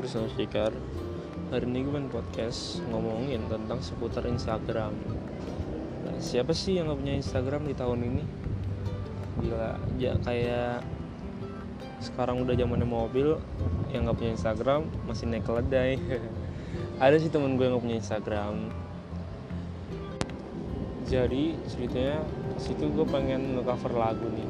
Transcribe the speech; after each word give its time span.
bersama 0.00 0.32
Fikar. 0.32 0.72
Hari 1.52 1.68
ini 1.68 1.84
gue 1.84 1.92
main 1.92 2.08
podcast 2.08 2.80
ngomongin 2.88 3.44
tentang 3.52 3.84
seputar 3.84 4.24
Instagram. 4.24 4.96
Nah, 6.08 6.16
Siapa 6.16 6.56
sih 6.56 6.80
yang 6.80 6.88
gak 6.88 7.04
punya 7.04 7.20
Instagram 7.20 7.68
di 7.68 7.76
tahun 7.76 8.00
ini? 8.08 8.24
Gila, 9.44 9.76
ya 10.00 10.16
kayak 10.24 10.80
sekarang 12.00 12.48
udah 12.48 12.56
zamannya 12.56 12.88
mobil 12.88 13.36
yang 13.92 14.08
gak 14.08 14.16
punya 14.16 14.32
Instagram 14.40 14.88
masih 15.04 15.28
naik 15.28 15.44
keledai. 15.44 16.00
Ada 17.04 17.20
sih 17.20 17.28
temen 17.28 17.60
gue 17.60 17.68
yang 17.68 17.76
gak 17.76 17.84
punya 17.84 18.00
Instagram. 18.00 18.72
Jadi 21.04 21.60
ceritanya 21.68 22.24
situ 22.56 22.88
gue 22.88 23.04
pengen 23.04 23.60
nge-cover 23.60 23.92
lagu 23.92 24.32
nih 24.32 24.48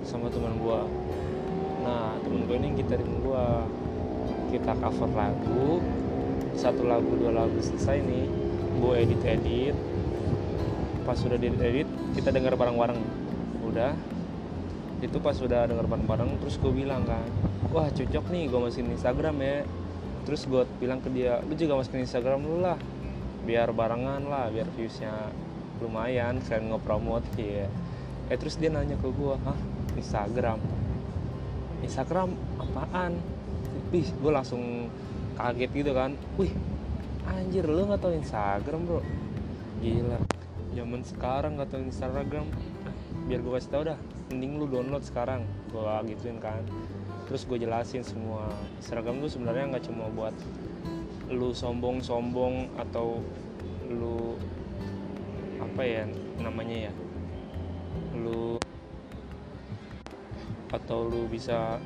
sama 0.00 0.32
teman 0.32 0.56
gue 0.56 0.80
Nah 1.84 2.16
temen 2.22 2.46
gue 2.46 2.56
ini 2.56 2.68
gitarin 2.78 3.18
gue 3.18 3.44
kita 4.48 4.72
cover 4.80 5.10
lagu 5.12 5.80
satu 6.58 6.82
lagu 6.88 7.14
dua 7.14 7.44
lagu 7.44 7.58
selesai 7.62 8.02
nih 8.02 8.26
gue 8.78 8.92
edit 8.98 9.20
edit. 9.24 9.76
Pas 11.06 11.16
sudah 11.16 11.38
edit 11.38 11.56
edit 11.60 11.88
kita 12.16 12.34
dengar 12.34 12.58
bareng-bareng. 12.58 13.00
Udah. 13.64 13.94
Itu 14.98 15.22
pas 15.22 15.38
sudah 15.38 15.70
dengar 15.70 15.86
bareng-bareng 15.86 16.42
terus 16.42 16.58
gue 16.58 16.72
bilang 16.74 17.06
kan 17.06 17.22
wah 17.70 17.86
cocok 17.86 18.24
nih 18.32 18.50
gue 18.50 18.58
masukin 18.58 18.90
Instagram 18.90 19.36
ya. 19.38 19.56
Terus 20.26 20.44
gue 20.44 20.62
bilang 20.82 20.98
ke 21.00 21.08
dia 21.14 21.40
lu 21.46 21.54
juga 21.54 21.78
masukin 21.78 22.02
Instagram 22.02 22.42
lu 22.42 22.58
lah. 22.64 22.76
Biar 23.46 23.70
barengan 23.72 24.26
lah 24.26 24.50
biar 24.50 24.66
viewsnya 24.74 25.14
lumayan 25.78 26.42
selain 26.42 26.74
ngepromot 26.74 27.22
ya 27.38 27.70
eh 28.28 28.36
terus 28.36 28.60
dia 28.60 28.68
nanya 28.68 28.98
ke 29.00 29.08
gue 29.08 29.34
hah 29.40 29.58
Instagram? 29.96 30.60
Instagram 31.80 32.34
apaan 32.60 33.16
wih 33.88 34.04
gue 34.04 34.32
langsung 34.32 34.92
kaget 35.38 35.70
gitu 35.72 35.92
kan. 35.96 36.12
Wih 36.36 36.52
anjir 37.28 37.64
lu 37.64 37.88
nggak 37.88 38.00
tau 38.00 38.12
Instagram 38.12 38.80
bro? 38.88 39.00
Gila. 39.80 40.20
Zaman 40.76 41.00
sekarang 41.04 41.56
nggak 41.56 41.68
tau 41.72 41.80
Instagram. 41.80 42.46
Biar 43.28 43.40
gue 43.44 43.52
kasih 43.56 43.70
tau 43.72 43.82
dah 43.84 43.98
mending 44.28 44.60
lu 44.60 44.66
download 44.68 45.04
sekarang. 45.04 45.44
Gue 45.72 45.84
gituin 46.12 46.40
kan. 46.40 46.60
Terus 47.28 47.44
gue 47.44 47.60
jelasin 47.60 48.04
semua. 48.04 48.48
Instagram 48.80 49.20
tuh 49.24 49.30
sebenarnya 49.32 49.76
nggak 49.76 49.84
cuma 49.88 50.08
buat 50.12 50.32
lu 51.28 51.52
sombong-sombong 51.52 52.72
atau 52.80 53.20
lu 53.88 54.36
apa 55.60 55.82
ya 55.84 56.04
namanya 56.40 56.88
ya? 56.88 56.92
Lu 58.16 58.56
atau 60.68 61.08
lu 61.08 61.24
bisa 61.28 61.80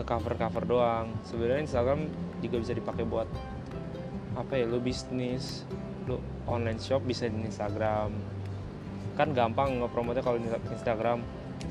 ke 0.00 0.04
cover 0.08 0.34
cover 0.40 0.64
doang. 0.64 1.12
Sebenarnya 1.28 1.68
Instagram 1.68 2.08
juga 2.40 2.56
bisa 2.56 2.72
dipakai 2.72 3.04
buat 3.04 3.28
apa 4.32 4.56
ya 4.56 4.64
lu 4.64 4.80
bisnis 4.80 5.68
lu 6.08 6.16
online 6.48 6.80
shop 6.80 7.04
bisa 7.04 7.28
di 7.28 7.44
Instagram. 7.44 8.08
Kan 9.20 9.36
gampang 9.36 9.84
ngepromotnya 9.84 10.24
kalau 10.24 10.40
di 10.40 10.48
Instagram. 10.48 11.20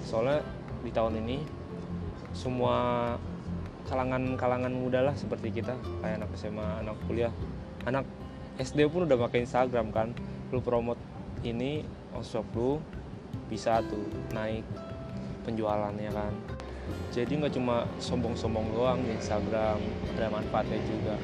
Soalnya 0.05 0.45
di 0.85 0.93
tahun 0.93 1.25
ini 1.25 1.41
semua 2.37 3.17
kalangan-kalangan 3.89 4.69
muda 4.69 5.01
lah 5.01 5.17
seperti 5.17 5.49
kita 5.49 5.73
kayak 6.05 6.21
anak 6.21 6.29
SMA 6.37 6.85
anak 6.85 6.93
kuliah 7.09 7.33
anak 7.89 8.05
SD 8.61 8.85
pun 8.85 9.09
udah 9.09 9.17
pakai 9.17 9.49
Instagram 9.49 9.89
kan. 9.89 10.13
Lu 10.53 10.61
promote 10.61 11.01
ini 11.41 11.81
on 12.13 12.21
shop 12.21 12.45
lu 12.53 12.77
bisa 13.49 13.81
tuh 13.89 14.05
naik 14.29 14.61
penjualannya 15.49 16.13
kan 16.13 16.33
jadi 17.09 17.41
nggak 17.41 17.53
cuma 17.57 17.89
sombong-sombong 17.97 18.69
doang 18.69 19.01
di 19.01 19.17
Instagram 19.17 19.81
ada 20.13 20.27
manfaatnya 20.29 20.79
juga. 20.85 21.15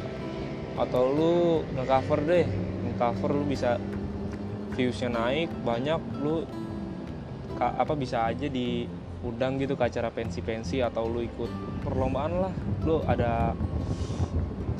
Atau 0.75 1.03
lu 1.13 1.35
ngecover 1.77 2.19
deh 2.25 2.45
ngecover 2.89 3.31
lu 3.37 3.45
bisa 3.45 3.77
viewsnya 4.75 5.13
naik 5.13 5.49
banyak 5.63 6.01
lu 6.19 6.43
apa 7.55 7.95
bisa 7.95 8.27
aja 8.27 8.51
diundang 8.51 9.55
gitu 9.61 9.79
ke 9.79 9.87
acara 9.87 10.11
pensi-pensi 10.11 10.83
atau 10.83 11.07
lu 11.07 11.21
ikut 11.21 11.51
perlombaan 11.85 12.49
lah. 12.49 12.53
Lu 12.83 13.05
ada 13.05 13.53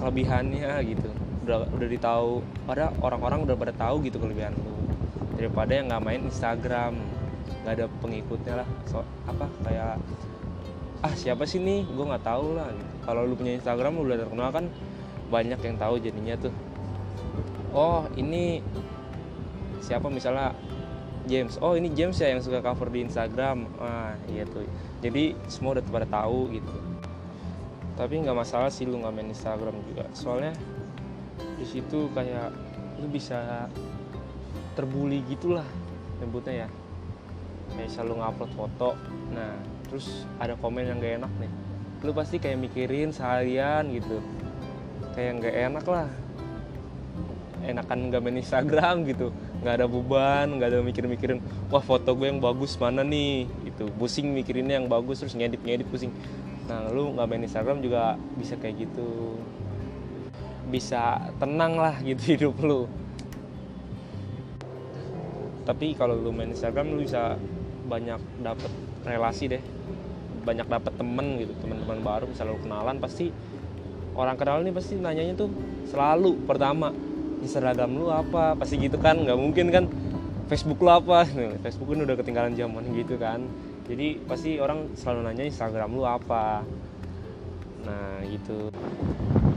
kelebihannya 0.02 0.74
gitu. 0.90 1.10
Udah 1.46 1.70
udah 1.70 1.88
ditahu 1.88 2.42
pada 2.66 2.90
orang-orang 3.00 3.46
udah 3.46 3.56
pada 3.56 3.74
tahu 3.78 4.02
gitu 4.04 4.18
kelebihan 4.18 4.58
lu. 4.58 4.74
Daripada 5.38 5.72
yang 5.72 5.88
nggak 5.94 6.04
main 6.04 6.22
Instagram 6.26 6.98
nggak 7.62 7.74
ada 7.78 7.86
pengikutnya 8.02 8.54
lah. 8.66 8.68
So, 8.90 9.06
apa 9.30 9.46
kayak 9.64 10.02
ah 11.04 11.14
siapa 11.16 11.44
sih 11.44 11.60
nih? 11.60 11.84
Gue 11.90 12.06
nggak 12.08 12.24
tahu 12.24 12.56
lah. 12.56 12.72
Kalau 13.04 13.28
lu 13.28 13.36
punya 13.36 13.58
Instagram 13.58 14.00
lu 14.00 14.08
udah 14.08 14.20
terkenal 14.22 14.50
kan 14.54 14.66
banyak 15.28 15.60
yang 15.60 15.76
tahu 15.76 15.96
jadinya 16.00 16.36
tuh. 16.38 16.54
Oh 17.76 18.08
ini 18.16 18.64
siapa? 19.84 20.08
Misalnya 20.08 20.56
James. 21.26 21.58
Oh 21.60 21.74
ini 21.74 21.90
James 21.92 22.16
ya 22.22 22.32
yang 22.32 22.40
suka 22.40 22.62
cover 22.62 22.88
di 22.94 23.04
Instagram. 23.04 23.66
Ah 23.82 24.16
iya 24.30 24.46
tuh. 24.46 24.64
Jadi 25.02 25.36
semua 25.50 25.76
udah 25.76 25.84
pada 25.90 26.08
tahu 26.08 26.54
gitu. 26.54 26.74
Tapi 27.96 28.22
nggak 28.22 28.38
masalah 28.38 28.70
sih 28.70 28.86
lu 28.86 29.02
nggak 29.02 29.14
main 29.14 29.30
Instagram 29.34 29.76
juga. 29.92 30.06
Soalnya 30.14 30.54
di 31.60 31.66
situ 31.68 32.08
kayak 32.14 32.54
lu 33.02 33.12
bisa 33.12 33.68
terbuli 34.78 35.24
gitulah 35.28 35.66
nyebutnya 36.22 36.66
ya. 36.66 36.70
Kayak 37.76 37.92
selalu 37.92 38.14
ngupload 38.22 38.52
foto. 38.56 38.90
Nah 39.34 39.75
terus 39.90 40.26
ada 40.42 40.58
komen 40.60 40.86
yang 40.86 40.98
gak 41.02 41.24
enak 41.24 41.34
nih. 41.42 41.52
Lu 42.06 42.12
pasti 42.12 42.38
kayak 42.38 42.60
mikirin 42.62 43.10
seharian 43.10 43.88
gitu. 43.94 44.22
Kayak 45.14 45.48
gak 45.48 45.56
enak 45.72 45.86
lah. 45.88 46.08
Enakan 47.66 48.14
gak 48.14 48.22
main 48.22 48.38
Instagram 48.38 49.06
gitu. 49.10 49.34
Nggak 49.66 49.82
ada 49.82 49.88
beban 49.90 50.48
nggak 50.62 50.70
ada 50.70 50.80
mikir-mikirin 50.86 51.42
wah 51.74 51.82
foto 51.82 52.14
gue 52.14 52.30
yang 52.30 52.38
bagus 52.38 52.78
mana 52.78 53.02
nih? 53.02 53.50
Itu 53.66 53.90
pusing 53.98 54.30
mikirinnya 54.30 54.78
yang 54.78 54.86
bagus 54.86 55.26
terus 55.26 55.34
ngedit 55.34 55.58
ngedit 55.66 55.90
pusing. 55.90 56.14
Nah 56.70 56.94
lu 56.94 57.18
nggak 57.18 57.26
main 57.26 57.42
Instagram 57.42 57.82
juga 57.82 58.14
bisa 58.38 58.54
kayak 58.62 58.86
gitu. 58.86 59.42
Bisa 60.70 61.34
tenang 61.42 61.82
lah 61.82 61.98
gitu 62.06 62.22
hidup 62.38 62.56
lu. 62.62 62.86
Tapi 65.66 65.98
kalau 65.98 66.14
lu 66.14 66.30
main 66.30 66.54
Instagram 66.54 66.94
lu 66.94 67.02
bisa 67.02 67.42
banyak 67.86 68.22
dapet 68.42 68.72
relasi 69.06 69.46
deh. 69.50 69.62
Banyak 70.46 70.68
dapet 70.70 70.94
temen 70.98 71.42
gitu 71.42 71.54
teman-teman 71.62 72.02
baru 72.02 72.26
misalnya 72.30 72.54
lu 72.54 72.62
kenalan 72.62 72.98
pasti 73.02 73.34
orang 74.16 74.36
kenal 74.38 74.62
nih 74.62 74.74
pasti 74.74 74.94
nanyanya 74.98 75.34
tuh 75.36 75.50
selalu 75.90 76.38
pertama 76.46 76.94
Instagram 77.42 77.98
lu 77.98 78.10
apa? 78.10 78.58
Pasti 78.58 78.82
gitu 78.82 78.98
kan 78.98 79.22
nggak 79.22 79.38
mungkin 79.38 79.70
kan. 79.70 79.86
Facebook 80.46 80.78
lu 80.82 80.94
apa? 80.94 81.26
Facebook 81.66 81.94
kan 81.94 82.00
udah 82.06 82.16
ketinggalan 82.18 82.54
zaman 82.54 82.86
gitu 82.94 83.18
kan. 83.18 83.46
Jadi 83.86 84.18
pasti 84.26 84.58
orang 84.58 84.98
selalu 84.98 85.30
nanya 85.30 85.46
Instagram 85.46 85.90
lu 85.94 86.04
apa? 86.06 86.66
Nah 87.86 88.22
gitu. 88.26 88.74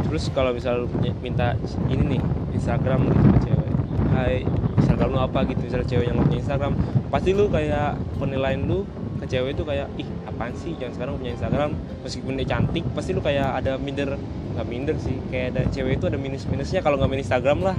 Terus 0.09 0.33
kalau 0.33 0.53
misalnya 0.53 0.85
lu 0.85 0.89
minta 1.21 1.57
ini 1.89 2.17
nih 2.17 2.23
Instagram 2.57 3.09
gitu 3.09 3.29
ke 3.29 3.39
cewek. 3.49 3.73
Hai 4.13 4.68
Instagram 4.81 5.09
lu 5.15 5.21
apa 5.21 5.39
gitu 5.47 5.61
misalnya 5.67 5.89
cewek 5.89 6.05
yang 6.09 6.17
gak 6.19 6.27
punya 6.31 6.41
Instagram 6.43 6.73
pasti 7.09 7.31
lu 7.33 7.45
kayak 7.49 7.91
penilaian 8.21 8.61
lu 8.65 8.85
ke 9.19 9.27
cewek 9.27 9.59
itu 9.59 9.63
kayak 9.67 9.91
ih 9.99 10.09
apaan 10.31 10.55
sih? 10.55 10.73
Jangan 10.79 10.93
sekarang 10.95 11.13
punya 11.19 11.33
Instagram. 11.35 11.71
Meskipun 12.07 12.33
dia 12.39 12.47
cantik 12.47 12.85
pasti 12.95 13.11
lu 13.11 13.21
kayak 13.21 13.59
ada 13.59 13.75
minder 13.77 14.15
nggak 14.55 14.67
minder 14.71 14.97
sih. 15.03 15.19
Kayak 15.29 15.47
ada 15.55 15.63
cewek 15.75 15.99
itu 15.99 16.07
ada 16.07 16.19
minus 16.19 16.47
minusnya 16.47 16.81
kalau 16.81 16.97
nggak 16.97 17.11
main 17.11 17.23
Instagram 17.27 17.59
lah. 17.67 17.77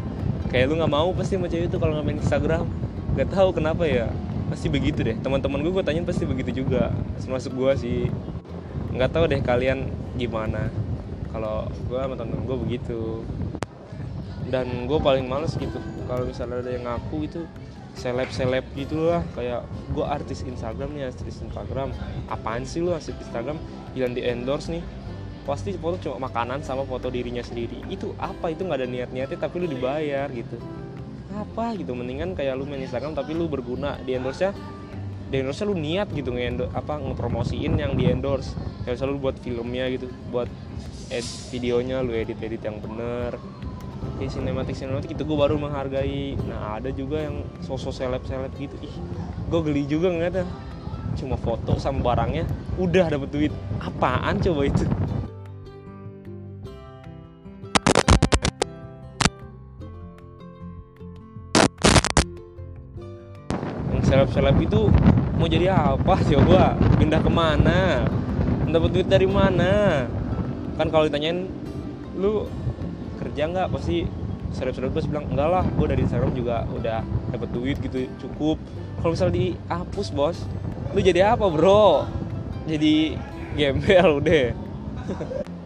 Kayak 0.52 0.66
lu 0.70 0.76
nggak 0.84 0.92
mau 0.92 1.10
pasti 1.16 1.40
sama 1.40 1.48
cewek 1.48 1.72
itu 1.72 1.78
kalau 1.80 1.96
nggak 1.96 2.06
main 2.06 2.20
Instagram. 2.20 2.66
Nggak 3.16 3.28
tahu 3.32 3.50
kenapa 3.56 3.84
ya 3.88 4.12
pasti 4.52 4.68
begitu 4.68 5.00
deh. 5.02 5.16
Teman-teman 5.24 5.64
gue 5.64 5.72
gue 5.72 5.84
tanyain 5.86 6.04
pasti 6.04 6.28
begitu 6.28 6.64
juga 6.66 6.92
termasuk 7.24 7.56
gue 7.56 7.72
sih. 7.80 8.00
Nggak 8.92 9.10
tahu 9.16 9.24
deh 9.32 9.40
kalian 9.40 9.88
gimana. 10.20 10.68
Kalau 11.32 11.72
gue 11.88 11.98
sama 11.98 12.20
temen 12.20 12.44
gue 12.44 12.58
begitu 12.60 13.24
dan 14.50 14.90
gue 14.90 15.00
paling 15.00 15.30
males 15.30 15.54
gitu 15.56 15.78
kalau 16.10 16.26
misalnya 16.26 16.66
ada 16.66 16.72
yang 16.74 16.84
ngaku 16.90 17.18
itu 17.30 17.42
seleb 18.00 18.30
seleb 18.32 18.66
gitu 18.80 19.12
lah 19.12 19.20
kayak 19.36 19.68
gue 19.92 20.06
artis 20.06 20.48
Instagram 20.48 20.96
nih 20.96 21.12
artis 21.12 21.44
Instagram. 21.44 21.92
Apaan 22.32 22.64
sih 22.64 22.80
lu 22.80 22.96
artis 22.96 23.12
Instagram? 23.12 23.60
Yang 23.92 24.12
di 24.16 24.22
endorse 24.24 24.68
nih. 24.72 24.84
Pasti 25.44 25.74
foto 25.76 25.98
cuma 26.00 26.30
makanan 26.30 26.64
sama 26.64 26.88
foto 26.88 27.12
dirinya 27.12 27.44
sendiri. 27.44 27.84
Itu 27.92 28.16
apa? 28.16 28.54
Itu 28.54 28.64
nggak 28.64 28.80
ada 28.80 28.88
niat 28.88 29.10
niatnya 29.12 29.38
tapi 29.38 29.60
lu 29.60 29.68
dibayar 29.68 30.32
gitu. 30.32 30.56
Apa 31.36 31.76
gitu? 31.76 31.92
Mendingan 31.92 32.38
kayak 32.38 32.56
lu 32.56 32.64
main 32.64 32.80
Instagram 32.80 33.18
tapi 33.18 33.36
lu 33.36 33.52
berguna. 33.52 34.00
Di 34.00 34.16
endorse 34.16 34.48
nya 34.48 34.52
di 35.30 35.36
endorse 35.46 35.62
lu 35.68 35.78
niat 35.78 36.10
gitu 36.16 36.34
nge 36.34 36.72
apa 36.72 36.98
ngepromosiin 37.04 37.76
yang 37.76 38.00
di 38.00 38.08
endorse. 38.08 38.56
Kayak 38.88 39.04
selalu 39.04 39.18
buat 39.30 39.36
filmnya 39.44 39.92
gitu 39.92 40.08
buat 40.32 40.48
ed 41.10 41.26
videonya 41.50 42.06
lu 42.06 42.14
edit 42.14 42.38
edit 42.38 42.62
yang 42.62 42.78
bener 42.78 43.34
ya 44.20 44.28
sinematik 44.28 44.76
sinematik 44.76 45.16
itu 45.16 45.24
gue 45.24 45.38
baru 45.40 45.56
menghargai. 45.56 46.36
Nah 46.44 46.76
ada 46.76 46.92
juga 46.92 47.24
yang 47.24 47.40
sosok 47.64 47.96
seleb 47.96 48.24
seleb 48.28 48.52
gitu. 48.60 48.76
Ih 48.84 48.96
gue 49.48 49.60
geli 49.64 49.84
juga 49.88 50.12
nggak 50.12 50.30
ada 50.36 50.44
cuma 51.16 51.40
foto 51.40 51.80
sama 51.80 52.04
barangnya 52.04 52.44
udah 52.76 53.08
dapet 53.16 53.30
duit. 53.32 53.54
Apaan 53.80 54.44
coba 54.44 54.68
itu? 54.68 54.84
Yang 63.96 64.04
seleb 64.04 64.30
seleb 64.36 64.58
itu 64.60 64.92
mau 65.40 65.48
jadi 65.48 65.72
apa 65.72 66.20
coba 66.28 66.76
pindah 67.00 67.24
ke 67.24 67.32
mana 67.32 68.04
dapet 68.68 68.90
duit 68.94 69.08
dari 69.08 69.26
mana? 69.26 70.04
Kan 70.76 70.92
kalau 70.92 71.08
ditanyain 71.08 71.48
lu 72.20 72.46
kerja 73.40 73.56
nggak? 73.56 73.72
Pasti 73.72 74.04
seleb-seleb 74.52 74.92
pasti 74.92 75.08
bilang 75.08 75.32
enggak 75.32 75.48
lah 75.48 75.64
gue 75.64 75.88
dari 75.88 76.02
Instagram 76.04 76.36
juga 76.36 76.68
udah 76.76 77.00
dapat 77.32 77.50
duit 77.56 77.80
gitu 77.80 78.12
cukup. 78.20 78.60
Kalau 79.00 79.16
misal 79.16 79.32
dihapus 79.32 80.12
bos 80.12 80.44
lu 80.92 81.00
jadi 81.00 81.32
apa 81.40 81.48
bro? 81.48 82.04
Jadi 82.68 83.16
gembel 83.56 84.10
udah 84.20 84.52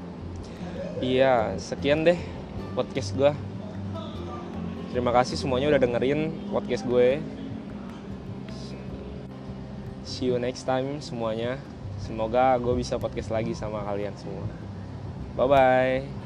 iya 1.17 1.57
sekian 1.57 2.05
deh 2.05 2.15
podcast 2.77 3.11
gue 3.17 3.33
terima 4.93 5.11
kasih 5.11 5.35
semuanya 5.35 5.73
udah 5.73 5.81
dengerin 5.81 6.29
podcast 6.53 6.85
gue. 6.85 7.17
See 10.05 10.29
you 10.29 10.37
next 10.37 10.69
time 10.69 11.01
semuanya. 11.01 11.57
Semoga 11.97 12.53
gue 12.61 12.77
bisa 12.77 13.01
podcast 13.01 13.33
lagi 13.33 13.57
sama 13.57 13.81
kalian 13.81 14.13
semua. 14.13 14.45
Bye 15.33 15.49
bye 15.49 16.22